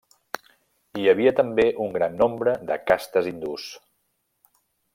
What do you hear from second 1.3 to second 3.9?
també un gran nombre de castes hindús.